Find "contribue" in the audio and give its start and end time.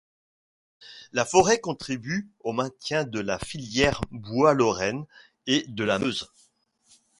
1.59-2.27